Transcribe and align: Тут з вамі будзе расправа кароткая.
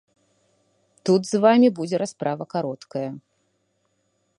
Тут 1.09 1.21
з 1.31 1.43
вамі 1.45 1.69
будзе 1.81 1.95
расправа 2.05 2.45
кароткая. 2.55 3.09